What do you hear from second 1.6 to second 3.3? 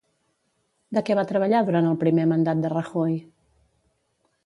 durant el primer mandat de Rajoy?